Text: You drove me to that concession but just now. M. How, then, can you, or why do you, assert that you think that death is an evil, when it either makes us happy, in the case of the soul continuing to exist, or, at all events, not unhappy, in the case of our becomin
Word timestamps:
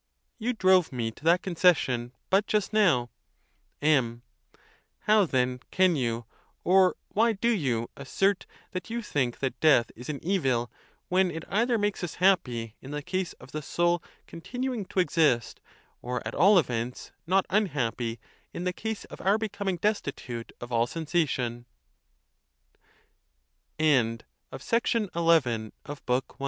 You 0.39 0.53
drove 0.53 0.91
me 0.91 1.11
to 1.11 1.23
that 1.25 1.43
concession 1.43 2.11
but 2.31 2.47
just 2.47 2.73
now. 2.73 3.11
M. 3.83 4.23
How, 5.01 5.25
then, 5.27 5.59
can 5.69 5.95
you, 5.95 6.25
or 6.63 6.95
why 7.09 7.33
do 7.33 7.49
you, 7.49 7.87
assert 7.95 8.47
that 8.71 8.89
you 8.89 9.03
think 9.03 9.37
that 9.41 9.59
death 9.59 9.91
is 9.95 10.09
an 10.09 10.19
evil, 10.23 10.71
when 11.09 11.29
it 11.29 11.43
either 11.47 11.77
makes 11.77 12.03
us 12.03 12.15
happy, 12.15 12.75
in 12.81 12.89
the 12.89 13.03
case 13.03 13.33
of 13.33 13.51
the 13.51 13.61
soul 13.61 14.01
continuing 14.25 14.85
to 14.85 14.99
exist, 14.99 15.61
or, 16.01 16.25
at 16.27 16.33
all 16.33 16.57
events, 16.57 17.11
not 17.27 17.45
unhappy, 17.51 18.19
in 18.55 18.63
the 18.63 18.73
case 18.73 19.05
of 19.05 19.21
our 19.21 19.37
becomin 19.37 19.77